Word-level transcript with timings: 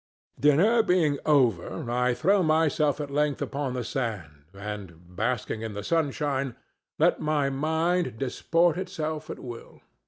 Dinner 0.39 0.81
being 0.81 1.19
over, 1.27 1.87
I 1.91 2.15
throw 2.15 2.41
myself 2.41 2.99
at 2.99 3.11
length 3.11 3.39
upon 3.39 3.75
the 3.75 3.83
sand 3.83 4.45
and, 4.51 5.15
basking 5.15 5.61
in 5.61 5.75
the 5.75 5.83
sunshine, 5.83 6.55
let 6.97 7.19
my 7.21 7.51
mind 7.51 8.17
disport 8.17 8.79
itself 8.79 9.29
at 9.29 9.37
will. 9.37 9.81